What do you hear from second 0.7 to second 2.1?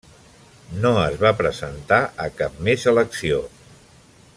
No es va presentar